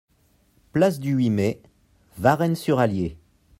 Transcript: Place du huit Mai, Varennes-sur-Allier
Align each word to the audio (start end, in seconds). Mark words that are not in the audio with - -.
Place 0.73 0.99
du 0.99 1.13
huit 1.13 1.29
Mai, 1.29 1.61
Varennes-sur-Allier 2.17 3.17